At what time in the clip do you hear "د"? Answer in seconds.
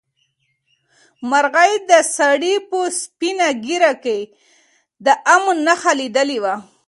1.89-1.91, 5.05-5.07